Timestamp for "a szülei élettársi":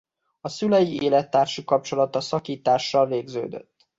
0.41-1.63